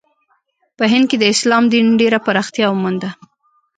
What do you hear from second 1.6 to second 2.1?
دین